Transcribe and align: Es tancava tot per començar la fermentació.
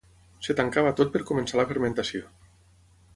Es 0.45 0.47
tancava 0.59 0.93
tot 1.01 1.11
per 1.15 1.21
començar 1.31 1.59
la 1.61 1.67
fermentació. 1.73 2.35